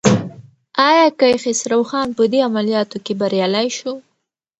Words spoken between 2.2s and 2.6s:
دې